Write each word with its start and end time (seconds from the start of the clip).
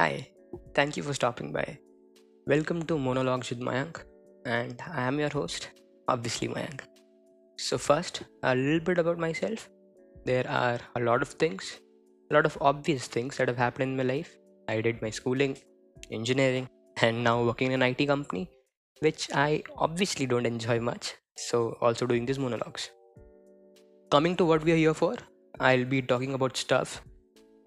Hi, 0.00 0.26
thank 0.74 0.96
you 0.96 1.04
for 1.04 1.14
stopping 1.14 1.52
by. 1.52 1.78
Welcome 2.48 2.82
to 2.86 2.98
Monologues 2.98 3.50
with 3.50 3.60
Mayank, 3.60 4.02
and 4.44 4.82
I 4.92 5.02
am 5.02 5.20
your 5.20 5.28
host, 5.28 5.68
obviously 6.08 6.48
Mayank. 6.48 6.80
So, 7.58 7.78
first, 7.78 8.24
a 8.42 8.56
little 8.56 8.80
bit 8.80 8.98
about 8.98 9.18
myself. 9.18 9.68
There 10.24 10.50
are 10.50 10.80
a 10.96 11.00
lot 11.00 11.22
of 11.22 11.28
things, 11.28 11.78
a 12.32 12.34
lot 12.34 12.44
of 12.44 12.58
obvious 12.60 13.06
things 13.06 13.36
that 13.36 13.46
have 13.46 13.56
happened 13.56 13.92
in 13.92 13.96
my 13.96 14.02
life. 14.02 14.36
I 14.68 14.80
did 14.80 15.00
my 15.00 15.10
schooling, 15.10 15.56
engineering, 16.10 16.68
and 17.00 17.22
now 17.22 17.44
working 17.44 17.70
in 17.70 17.80
an 17.80 17.88
IT 17.88 18.04
company, 18.08 18.50
which 18.98 19.28
I 19.32 19.62
obviously 19.76 20.26
don't 20.26 20.44
enjoy 20.44 20.80
much. 20.80 21.14
So, 21.36 21.78
also 21.80 22.04
doing 22.04 22.26
these 22.26 22.40
monologues. 22.40 22.90
Coming 24.10 24.34
to 24.38 24.44
what 24.44 24.64
we 24.64 24.72
are 24.72 24.82
here 24.84 24.94
for, 24.94 25.14
I'll 25.60 25.84
be 25.84 26.02
talking 26.02 26.34
about 26.34 26.56
stuff 26.56 27.00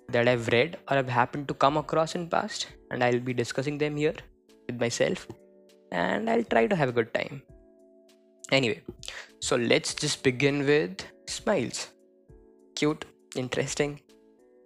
that 0.09 0.27
I've 0.27 0.47
read 0.49 0.77
or 0.89 0.95
have 0.95 1.09
happened 1.09 1.47
to 1.49 1.53
come 1.53 1.77
across 1.77 2.15
in 2.15 2.27
past 2.29 2.67
and 2.91 3.03
I'll 3.03 3.19
be 3.19 3.33
discussing 3.33 3.77
them 3.77 3.95
here 3.97 4.15
with 4.67 4.79
myself 4.79 5.27
and 5.91 6.29
I'll 6.29 6.43
try 6.43 6.67
to 6.67 6.75
have 6.75 6.89
a 6.89 6.91
good 6.91 7.13
time. 7.13 7.41
Anyway, 8.51 8.81
so 9.39 9.57
let's 9.57 9.93
just 9.93 10.23
begin 10.23 10.65
with 10.65 11.03
smiles. 11.27 11.89
Cute, 12.75 13.05
interesting. 13.35 13.99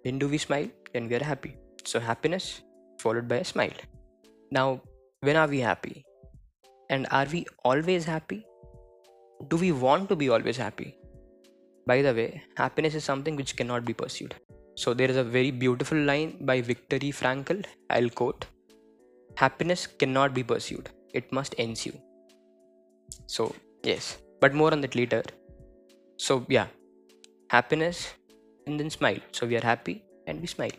When 0.02 0.18
do 0.18 0.28
we 0.28 0.38
smile? 0.38 0.68
When 0.92 1.08
we 1.08 1.16
are 1.16 1.24
happy. 1.24 1.56
So 1.84 1.98
happiness 1.98 2.62
followed 2.98 3.26
by 3.26 3.36
a 3.36 3.44
smile. 3.44 3.72
Now, 4.52 4.80
when 5.20 5.36
are 5.36 5.48
we 5.48 5.58
happy? 5.60 6.04
And 6.90 7.06
are 7.10 7.26
we 7.32 7.46
always 7.64 8.04
happy? 8.04 8.46
Do 9.48 9.56
we 9.56 9.72
want 9.72 10.08
to 10.10 10.16
be 10.16 10.28
always 10.28 10.56
happy? 10.56 10.96
By 11.86 12.02
the 12.02 12.14
way, 12.14 12.42
happiness 12.56 12.94
is 12.94 13.02
something 13.02 13.34
which 13.34 13.56
cannot 13.56 13.84
be 13.84 13.92
pursued. 13.92 14.36
So 14.82 14.92
there 14.94 15.08
is 15.08 15.16
a 15.16 15.22
very 15.22 15.52
beautiful 15.52 15.98
line 16.10 16.30
by 16.40 16.60
Viktor. 16.60 16.98
Frankl. 17.18 17.64
I'll 17.88 18.10
quote 18.20 18.46
Happiness 19.36 19.86
cannot 19.86 20.34
be 20.34 20.42
pursued, 20.42 20.88
it 21.14 21.32
must 21.32 21.54
ensue. 21.54 21.92
So, 23.26 23.54
yes, 23.84 24.18
but 24.40 24.54
more 24.54 24.72
on 24.72 24.80
that 24.80 24.96
later. 24.96 25.22
So, 26.16 26.44
yeah, 26.48 26.66
happiness 27.50 28.12
and 28.66 28.80
then 28.80 28.90
smile. 28.90 29.20
So, 29.30 29.46
we 29.46 29.56
are 29.56 29.66
happy 29.72 30.04
and 30.26 30.40
we 30.40 30.48
smile. 30.48 30.78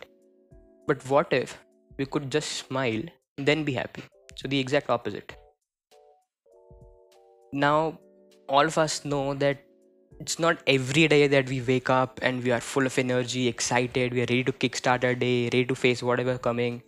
But 0.86 1.08
what 1.08 1.32
if 1.32 1.58
we 1.96 2.04
could 2.04 2.30
just 2.30 2.52
smile 2.52 3.02
then 3.38 3.64
be 3.64 3.72
happy? 3.72 4.02
So, 4.36 4.48
the 4.48 4.60
exact 4.60 4.90
opposite. 4.90 5.34
Now, 7.54 7.98
all 8.50 8.66
of 8.66 8.76
us 8.76 9.04
know 9.06 9.32
that 9.34 9.63
it's 10.24 10.38
not 10.38 10.60
every 10.66 11.06
day 11.06 11.26
that 11.26 11.50
we 11.50 11.60
wake 11.60 11.90
up 11.90 12.18
and 12.22 12.42
we 12.42 12.50
are 12.50 12.60
full 12.60 12.86
of 12.86 12.98
energy, 12.98 13.46
excited, 13.46 14.14
we 14.14 14.20
are 14.20 14.30
ready 14.30 14.42
to 14.42 14.52
kickstart 14.52 15.04
our 15.04 15.14
day, 15.14 15.44
ready 15.44 15.66
to 15.66 15.74
face 15.74 16.02
whatever 16.02 16.38
coming, 16.38 16.82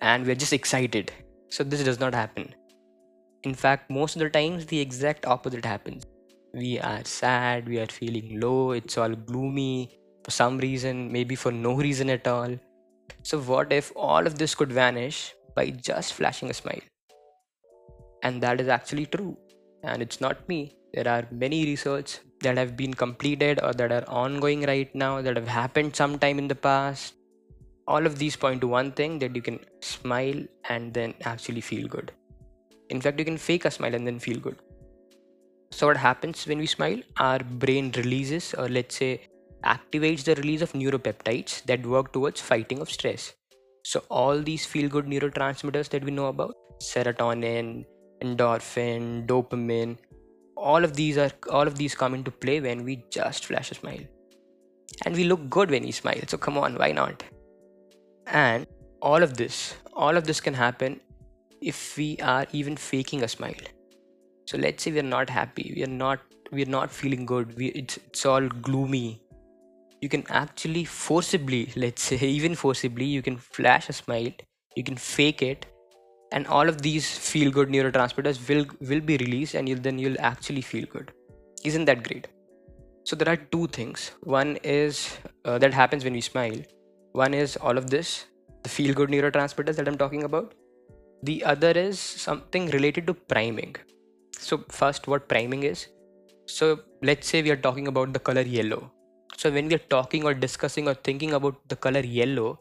and 0.00 0.24
we're 0.24 0.36
just 0.36 0.52
excited. 0.52 1.10
So 1.48 1.64
this 1.64 1.82
does 1.82 1.98
not 1.98 2.14
happen. 2.14 2.54
In 3.42 3.52
fact, 3.52 3.90
most 3.90 4.14
of 4.14 4.20
the 4.20 4.30
times 4.30 4.66
the 4.66 4.78
exact 4.78 5.26
opposite 5.26 5.64
happens. 5.64 6.04
We 6.54 6.78
are 6.78 7.04
sad, 7.04 7.68
we 7.68 7.80
are 7.80 7.86
feeling 7.86 8.38
low, 8.38 8.70
it's 8.70 8.96
all 8.96 9.10
gloomy 9.10 9.98
for 10.24 10.30
some 10.30 10.58
reason, 10.58 11.10
maybe 11.10 11.34
for 11.34 11.50
no 11.50 11.74
reason 11.74 12.10
at 12.10 12.28
all. 12.28 12.56
So 13.24 13.40
what 13.40 13.72
if 13.72 13.92
all 13.96 14.24
of 14.24 14.38
this 14.38 14.54
could 14.54 14.72
vanish 14.72 15.34
by 15.56 15.70
just 15.70 16.14
flashing 16.14 16.48
a 16.50 16.54
smile? 16.54 16.86
And 18.22 18.40
that 18.40 18.60
is 18.60 18.68
actually 18.68 19.06
true. 19.06 19.36
And 19.82 20.00
it's 20.00 20.20
not 20.20 20.48
me. 20.48 20.76
There 20.94 21.08
are 21.08 21.26
many 21.32 21.64
research 21.64 22.20
that 22.42 22.58
have 22.58 22.76
been 22.76 22.94
completed 22.94 23.60
or 23.62 23.72
that 23.72 23.92
are 23.92 24.04
ongoing 24.08 24.62
right 24.62 24.94
now 24.94 25.22
that 25.22 25.36
have 25.36 25.48
happened 25.48 25.96
sometime 25.96 26.38
in 26.38 26.48
the 26.48 26.54
past. 26.54 27.14
All 27.88 28.06
of 28.06 28.18
these 28.18 28.36
point 28.36 28.60
to 28.60 28.68
one 28.68 28.92
thing 28.92 29.18
that 29.20 29.34
you 29.34 29.42
can 29.42 29.58
smile 29.80 30.42
and 30.68 30.94
then 30.94 31.14
actually 31.24 31.60
feel 31.60 31.88
good. 31.88 32.12
In 32.90 33.00
fact 33.00 33.18
you 33.18 33.24
can 33.24 33.38
fake 33.38 33.64
a 33.64 33.70
smile 33.70 33.94
and 33.94 34.06
then 34.06 34.18
feel 34.18 34.38
good. 34.38 34.56
So 35.70 35.86
what 35.86 35.96
happens 35.96 36.46
when 36.46 36.58
we 36.58 36.66
smile? 36.66 37.00
Our 37.18 37.38
brain 37.38 37.92
releases 37.96 38.54
or 38.54 38.68
let's 38.68 38.96
say 38.96 39.22
activates 39.64 40.24
the 40.24 40.34
release 40.34 40.62
of 40.62 40.72
neuropeptides 40.72 41.62
that 41.64 41.86
work 41.86 42.12
towards 42.12 42.40
fighting 42.40 42.80
of 42.80 42.90
stress. 42.90 43.32
So 43.84 44.02
all 44.10 44.40
these 44.40 44.66
feel 44.66 44.88
good 44.88 45.06
neurotransmitters 45.06 45.88
that 45.90 46.04
we 46.04 46.10
know 46.10 46.26
about 46.26 46.54
serotonin 46.80 47.84
endorphin 48.22 49.26
dopamine 49.26 49.96
all 50.62 50.84
of 50.84 50.94
these 50.94 51.18
are 51.18 51.30
all 51.50 51.66
of 51.66 51.76
these 51.76 51.94
come 52.00 52.14
into 52.14 52.30
play 52.30 52.60
when 52.60 52.84
we 52.84 52.96
just 53.10 53.46
flash 53.46 53.70
a 53.72 53.74
smile. 53.74 54.04
And 55.04 55.16
we 55.16 55.24
look 55.24 55.48
good 55.50 55.70
when 55.70 55.82
we 55.82 55.92
smile 55.92 56.20
so 56.26 56.38
come 56.38 56.58
on 56.58 56.76
why 56.82 56.92
not? 56.92 57.24
And 58.26 58.66
all 59.00 59.22
of 59.22 59.36
this 59.36 59.74
all 59.92 60.16
of 60.16 60.26
this 60.26 60.40
can 60.40 60.54
happen 60.54 61.00
if 61.60 61.96
we 61.96 62.16
are 62.34 62.46
even 62.52 62.76
faking 62.76 63.24
a 63.24 63.28
smile. 63.28 63.66
So 64.46 64.58
let's 64.58 64.84
say 64.84 64.92
we're 64.92 65.10
not 65.14 65.30
happy 65.30 65.72
we're 65.76 65.96
not 66.04 66.20
we're 66.52 66.72
not 66.76 66.92
feeling 66.92 67.26
good 67.26 67.56
we, 67.56 67.68
it's, 67.82 67.96
it's 67.96 68.24
all 68.26 68.48
gloomy. 68.48 69.20
You 70.00 70.08
can 70.08 70.24
actually 70.28 70.84
forcibly 70.84 71.72
let's 71.74 72.02
say 72.02 72.16
even 72.38 72.54
forcibly 72.54 73.04
you 73.04 73.22
can 73.22 73.36
flash 73.36 73.88
a 73.88 73.92
smile 73.92 74.32
you 74.76 74.84
can 74.84 74.96
fake 74.96 75.42
it 75.42 75.66
and 76.32 76.46
all 76.46 76.68
of 76.68 76.80
these 76.82 77.06
feel 77.30 77.50
good 77.50 77.68
neurotransmitters 77.68 78.38
will 78.48 78.66
will 78.90 79.00
be 79.00 79.16
released 79.18 79.54
and 79.54 79.68
you'll, 79.68 79.84
then 79.86 79.98
you'll 79.98 80.20
actually 80.20 80.62
feel 80.62 80.86
good. 80.86 81.12
Isn't 81.64 81.84
that 81.84 82.02
great? 82.08 82.28
So 83.04 83.16
there 83.16 83.28
are 83.32 83.36
two 83.36 83.66
things. 83.68 84.12
One 84.22 84.56
is 84.62 85.18
uh, 85.44 85.58
that 85.58 85.74
happens 85.74 86.04
when 86.04 86.14
we 86.14 86.20
smile. 86.20 86.60
One 87.12 87.34
is 87.34 87.56
all 87.56 87.78
of 87.78 87.90
this 87.90 88.26
the 88.62 88.68
feel 88.68 88.94
good 88.94 89.10
neurotransmitters 89.10 89.76
that 89.76 89.88
i'm 89.88 89.98
talking 89.98 90.22
about. 90.22 90.54
The 91.22 91.44
other 91.44 91.70
is 91.70 91.98
something 91.98 92.68
related 92.70 93.06
to 93.08 93.14
priming. 93.14 93.76
So 94.38 94.64
first 94.68 95.08
what 95.08 95.28
priming 95.28 95.64
is? 95.64 95.86
So 96.46 96.80
let's 97.02 97.28
say 97.28 97.42
we 97.42 97.50
are 97.50 97.62
talking 97.68 97.88
about 97.88 98.12
the 98.12 98.18
color 98.18 98.42
yellow. 98.42 98.90
So 99.36 99.50
when 99.50 99.68
we 99.68 99.74
are 99.74 99.86
talking 99.96 100.24
or 100.24 100.34
discussing 100.34 100.88
or 100.88 100.94
thinking 100.94 101.32
about 101.32 101.56
the 101.68 101.76
color 101.76 102.00
yellow 102.00 102.58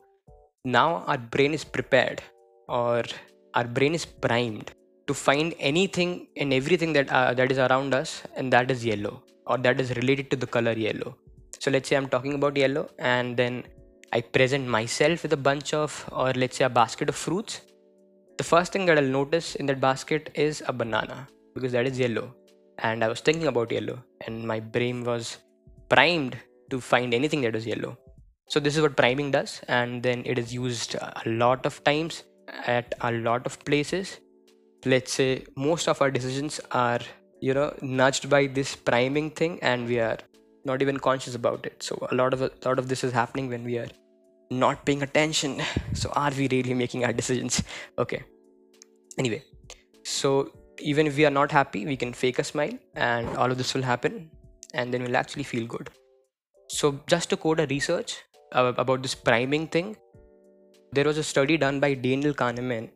now 0.64 1.04
our 1.08 1.18
brain 1.18 1.54
is 1.54 1.64
prepared 1.64 2.22
or 2.68 3.04
our 3.54 3.66
brain 3.66 3.94
is 3.94 4.06
primed 4.06 4.72
to 5.08 5.14
find 5.14 5.54
anything 5.60 6.28
and 6.38 6.54
everything 6.54 6.94
that 6.94 7.10
uh, 7.10 7.34
that 7.34 7.52
is 7.52 7.60
around 7.68 7.94
us 7.94 8.24
and 8.36 8.54
that 8.54 8.72
is 8.72 8.86
yellow 8.86 9.22
or 9.48 9.58
that 9.58 9.80
is 9.84 9.96
related 10.00 10.30
to 10.32 10.38
the 10.44 10.48
color 10.48 10.74
yellow. 10.74 11.16
So 11.60 11.72
let's 11.72 11.90
say 11.90 11.96
i'm 11.96 12.10
talking 12.16 12.36
about 12.40 12.56
yellow 12.56 12.90
and 12.98 13.38
then 13.42 13.64
i 14.14 14.22
present 14.22 14.68
myself 14.68 15.24
with 15.24 15.34
a 15.34 15.42
bunch 15.50 15.74
of 15.74 15.98
or 16.12 16.32
let's 16.34 16.58
say 16.58 16.66
a 16.66 16.70
basket 16.70 17.10
of 17.10 17.16
fruits. 17.16 17.62
The 18.38 18.44
first 18.44 18.72
thing 18.74 18.86
that 18.88 18.98
i'll 18.98 19.16
notice 19.20 19.56
in 19.56 19.66
that 19.68 19.80
basket 19.80 20.32
is 20.34 20.64
a 20.68 20.74
banana 20.74 21.28
because 21.56 21.74
that 21.74 21.88
is 21.88 22.00
yellow. 22.00 22.34
And 22.80 23.04
i 23.04 23.08
was 23.08 23.22
thinking 23.22 23.48
about 23.48 23.72
yellow 23.72 24.00
and 24.26 24.48
my 24.54 24.60
brain 24.60 25.04
was 25.04 25.38
primed 25.90 26.38
to 26.70 26.80
find 26.80 27.14
anything 27.14 27.42
that 27.42 27.56
is 27.56 27.66
yellow. 27.66 27.98
So 28.48 28.60
this 28.60 28.76
is 28.76 28.82
what 28.82 28.96
priming 28.98 29.32
does 29.32 29.62
and 29.68 30.02
then 30.04 30.24
it 30.26 30.38
is 30.40 30.54
used 30.54 30.96
a 30.96 31.24
lot 31.26 31.66
of 31.66 31.84
times 31.84 32.24
at 32.52 32.94
a 33.02 33.12
lot 33.12 33.46
of 33.46 33.64
places. 33.66 34.20
Let's 34.86 35.14
say 35.14 35.46
most 35.56 35.88
of 35.88 36.02
our 36.02 36.12
decisions 36.12 36.60
are 36.72 37.00
you 37.40 37.54
know 37.54 37.74
nudged 37.82 38.30
by 38.30 38.48
this 38.48 38.76
priming 38.76 39.32
thing 39.32 39.60
and 39.62 39.88
we 39.88 40.00
are 40.00 40.18
not 40.66 40.82
even 40.82 40.98
conscious 40.98 41.36
about 41.36 41.66
it. 41.66 41.84
So 41.84 42.08
a 42.12 42.16
lot 42.16 42.34
of 42.34 42.42
a 42.42 42.52
lot 42.66 42.80
of 42.80 42.88
this 42.88 43.04
is 43.04 43.14
happening 43.14 43.50
when 43.50 43.64
we 43.64 43.78
are 43.78 43.90
not 44.50 44.86
paying 44.86 45.04
attention. 45.04 45.62
So 45.94 46.10
are 46.16 46.32
we 46.32 46.48
really 46.48 46.74
making 46.74 47.06
our 47.06 47.14
decisions? 47.14 47.64
Okay. 47.98 48.24
Anyway 49.18 49.44
so 50.04 50.52
even 50.80 51.08
if 51.08 51.16
we 51.16 51.26
are 51.26 51.32
not 51.32 51.52
happy 51.52 51.86
we 51.86 51.96
can 51.96 52.14
fake 52.14 52.40
a 52.40 52.44
smile 52.44 52.78
and 52.96 53.28
all 53.38 53.52
of 53.52 53.58
this 53.58 53.74
will 53.74 53.84
happen 53.84 54.30
and 54.74 54.94
then 54.94 55.04
we'll 55.04 55.18
actually 55.18 55.44
feel 55.44 55.66
good. 55.68 55.90
So 56.70 57.00
just 57.08 57.30
to 57.30 57.38
quote 57.38 57.60
a 57.60 57.68
research 57.68 58.24
about 58.54 59.02
this 59.02 59.16
priming 59.16 59.68
thing 59.68 59.96
there 60.94 61.06
was 61.06 61.18
a 61.18 61.24
study 61.24 61.58
done 61.58 61.80
by 61.80 61.94
Daniel 61.94 62.34
Kahneman 62.34 62.90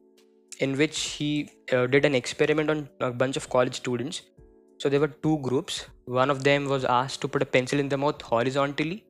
in 0.59 0.77
which 0.77 0.99
he 1.17 1.49
uh, 1.71 1.85
did 1.87 2.05
an 2.05 2.15
experiment 2.15 2.69
on 2.69 2.89
a 2.99 3.11
bunch 3.11 3.37
of 3.37 3.49
college 3.49 3.75
students. 3.75 4.21
So 4.79 4.89
there 4.89 4.99
were 4.99 5.13
two 5.25 5.37
groups. 5.39 5.85
One 6.05 6.29
of 6.29 6.43
them 6.43 6.65
was 6.65 6.85
asked 6.85 7.21
to 7.21 7.27
put 7.27 7.41
a 7.41 7.45
pencil 7.45 7.79
in 7.79 7.89
the 7.89 7.97
mouth 7.97 8.21
horizontally, 8.21 9.05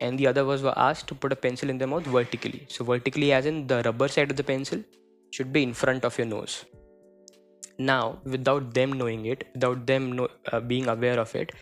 and 0.00 0.18
the 0.18 0.26
other 0.26 0.44
was 0.44 0.64
asked 0.64 1.06
to 1.08 1.14
put 1.14 1.32
a 1.32 1.36
pencil 1.36 1.70
in 1.70 1.78
the 1.78 1.86
mouth 1.86 2.04
vertically. 2.04 2.66
So 2.68 2.84
vertically, 2.84 3.32
as 3.32 3.46
in 3.46 3.66
the 3.66 3.82
rubber 3.84 4.08
side 4.08 4.30
of 4.30 4.36
the 4.36 4.44
pencil, 4.44 4.82
should 5.32 5.52
be 5.52 5.62
in 5.62 5.74
front 5.74 6.04
of 6.04 6.16
your 6.18 6.26
nose. 6.26 6.64
Now, 7.78 8.18
without 8.24 8.74
them 8.74 8.92
knowing 8.92 9.26
it, 9.26 9.48
without 9.54 9.86
them 9.86 10.12
know, 10.12 10.28
uh, 10.52 10.60
being 10.60 10.88
aware 10.88 11.18
of 11.18 11.34
it, 11.34 11.52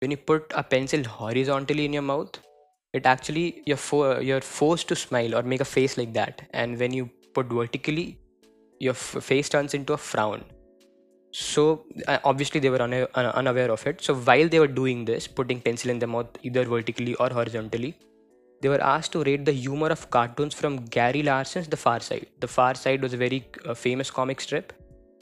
when 0.00 0.10
you 0.10 0.16
put 0.16 0.52
a 0.54 0.62
pencil 0.62 1.02
horizontally 1.04 1.84
in 1.84 1.92
your 1.92 2.02
mouth, 2.02 2.38
it 2.92 3.06
actually 3.06 3.62
you're 3.66 3.76
for, 3.76 4.20
you're 4.20 4.40
forced 4.40 4.88
to 4.88 4.96
smile 4.96 5.34
or 5.34 5.42
make 5.42 5.60
a 5.60 5.64
face 5.64 5.96
like 5.96 6.12
that 6.12 6.42
and 6.52 6.78
when 6.78 6.92
you 6.92 7.08
put 7.34 7.46
vertically 7.46 8.18
your 8.78 8.92
f- 8.92 9.22
face 9.22 9.48
turns 9.48 9.74
into 9.74 9.92
a 9.92 9.96
frown 9.96 10.42
so 11.30 11.84
uh, 12.08 12.18
obviously 12.24 12.60
they 12.60 12.70
were 12.70 12.82
una- 12.82 13.08
unaware 13.14 13.70
of 13.70 13.86
it 13.86 14.02
so 14.02 14.14
while 14.14 14.48
they 14.48 14.58
were 14.58 14.74
doing 14.82 15.04
this 15.04 15.26
putting 15.28 15.60
pencil 15.60 15.90
in 15.90 15.98
their 15.98 16.08
mouth 16.08 16.26
either 16.42 16.64
vertically 16.64 17.14
or 17.16 17.28
horizontally 17.28 17.96
they 18.62 18.68
were 18.68 18.80
asked 18.82 19.12
to 19.12 19.22
rate 19.22 19.44
the 19.44 19.52
humor 19.52 19.88
of 19.88 20.10
cartoons 20.10 20.54
from 20.54 20.84
Gary 20.84 21.22
Larson's 21.22 21.66
The 21.68 21.78
Far 21.78 22.00
Side. 22.00 22.26
The 22.40 22.48
Far 22.48 22.74
Side 22.74 23.00
was 23.00 23.14
a 23.14 23.16
very 23.16 23.46
uh, 23.64 23.72
famous 23.72 24.10
comic 24.10 24.38
strip 24.40 24.74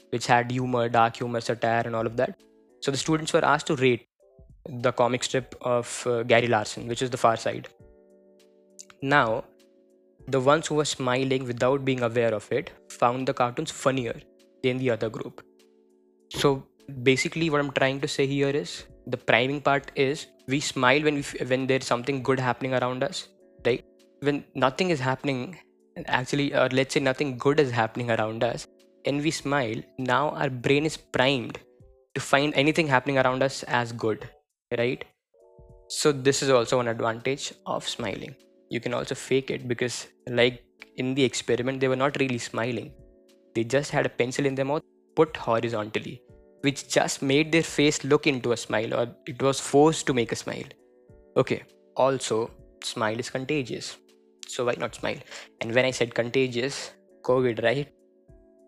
which 0.09 0.27
had 0.27 0.51
humor, 0.51 0.89
dark 0.89 1.15
humor, 1.17 1.39
satire, 1.39 1.83
and 1.85 1.95
all 1.95 2.05
of 2.05 2.17
that. 2.17 2.37
So 2.81 2.91
the 2.91 2.97
students 2.97 3.31
were 3.31 3.45
asked 3.45 3.67
to 3.67 3.75
rate 3.75 4.08
the 4.67 4.91
comic 4.91 5.23
strip 5.23 5.55
of 5.61 6.03
uh, 6.07 6.23
Gary 6.23 6.47
Larson, 6.47 6.87
which 6.87 7.01
is 7.01 7.09
The 7.09 7.17
Far 7.17 7.37
Side. 7.37 7.69
Now, 9.01 9.45
the 10.27 10.39
ones 10.39 10.67
who 10.67 10.75
were 10.75 10.85
smiling 10.85 11.45
without 11.45 11.85
being 11.85 12.01
aware 12.01 12.33
of 12.33 12.51
it 12.51 12.71
found 12.89 13.27
the 13.27 13.33
cartoons 13.33 13.71
funnier 13.71 14.19
than 14.63 14.77
the 14.77 14.91
other 14.91 15.09
group. 15.09 15.41
So 16.29 16.63
basically, 17.03 17.49
what 17.49 17.61
I'm 17.61 17.71
trying 17.71 18.01
to 18.01 18.07
say 18.07 18.27
here 18.27 18.49
is 18.49 18.83
the 19.07 19.17
priming 19.17 19.61
part 19.61 19.91
is 19.95 20.27
we 20.47 20.59
smile 20.59 21.01
when 21.03 21.15
we 21.15 21.23
when 21.47 21.65
there's 21.65 21.85
something 21.85 22.21
good 22.21 22.39
happening 22.39 22.73
around 22.73 23.03
us, 23.03 23.27
right? 23.65 23.83
When 24.21 24.43
nothing 24.53 24.89
is 24.89 24.99
happening, 24.99 25.57
actually, 26.05 26.53
or 26.53 26.67
let's 26.69 26.93
say 26.93 26.99
nothing 26.99 27.37
good 27.37 27.59
is 27.59 27.71
happening 27.71 28.11
around 28.11 28.43
us, 28.43 28.67
and 29.05 29.21
we 29.21 29.31
smile, 29.31 29.81
now 29.97 30.29
our 30.31 30.49
brain 30.49 30.85
is 30.85 30.97
primed 30.97 31.59
to 32.15 32.21
find 32.21 32.53
anything 32.53 32.87
happening 32.87 33.17
around 33.17 33.41
us 33.41 33.63
as 33.63 33.91
good, 33.93 34.29
right? 34.77 35.03
So 35.87 36.11
this 36.11 36.43
is 36.43 36.49
also 36.49 36.79
an 36.79 36.87
advantage 36.87 37.53
of 37.65 37.87
smiling. 37.87 38.35
You 38.69 38.79
can 38.79 38.93
also 38.93 39.15
fake 39.15 39.49
it 39.49 39.67
because, 39.67 40.07
like 40.27 40.63
in 40.97 41.15
the 41.15 41.23
experiment, 41.23 41.79
they 41.79 41.87
were 41.87 41.95
not 41.95 42.19
really 42.19 42.37
smiling. 42.37 42.91
They 43.55 43.63
just 43.63 43.91
had 43.91 44.05
a 44.05 44.09
pencil 44.09 44.45
in 44.45 44.55
their 44.55 44.65
mouth 44.65 44.83
put 45.15 45.35
horizontally, 45.35 46.21
which 46.61 46.87
just 46.87 47.21
made 47.21 47.51
their 47.51 47.63
face 47.63 48.03
look 48.03 48.27
into 48.27 48.51
a 48.51 48.57
smile 48.57 48.93
or 48.93 49.15
it 49.25 49.41
was 49.41 49.59
forced 49.59 50.05
to 50.07 50.13
make 50.13 50.31
a 50.31 50.35
smile. 50.35 50.69
Okay, 51.35 51.63
also, 51.95 52.51
smile 52.83 53.19
is 53.19 53.29
contagious. 53.29 53.97
So 54.47 54.65
why 54.65 54.75
not 54.77 54.95
smile? 54.95 55.17
And 55.61 55.73
when 55.73 55.85
I 55.85 55.91
said 55.91 56.13
contagious, 56.13 56.91
COVID, 57.23 57.63
right? 57.63 57.87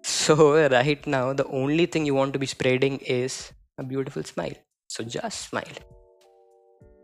So, 0.04 0.68
right 0.68 1.06
now, 1.06 1.33
the 1.33 1.45
only 1.45 1.86
thing 1.86 2.07
you 2.07 2.15
want 2.15 2.33
to 2.33 2.39
be 2.39 2.47
spreading 2.47 2.97
is 3.00 3.51
a 3.77 3.83
beautiful 3.83 4.24
smile. 4.24 4.56
So, 4.91 5.05
just 5.05 5.47
smile. 5.47 5.77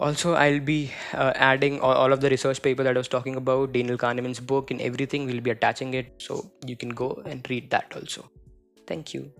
Also, 0.02 0.34
I'll 0.34 0.60
be 0.60 0.92
uh, 1.14 1.32
adding 1.36 1.80
all, 1.80 1.94
all, 1.94 2.12
of 2.12 2.20
the 2.20 2.30
research 2.30 2.62
paper 2.62 2.84
that 2.84 2.96
I 2.96 3.00
was 3.00 3.08
talking 3.08 3.38
about, 3.38 3.72
Daniel 3.72 3.98
Kahneman's 3.98 4.42
book, 4.42 4.72
and 4.72 4.82
everything. 4.82 5.26
We'll 5.26 5.40
be 5.40 5.52
attaching 5.52 5.94
it 5.94 6.12
so 6.18 6.52
you 6.66 6.76
can 6.76 6.90
go 6.90 7.24
and 7.26 7.50
read 7.50 7.70
that 7.70 7.94
also. 7.96 8.30
Thank 8.86 9.14
you. 9.14 9.32